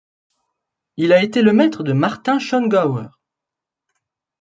Il 0.97 1.13
a 1.13 1.21
été 1.21 1.43
le 1.43 1.53
maître 1.53 1.83
de 1.83 1.93
Martin 1.93 2.39
Schongauer. 2.39 3.05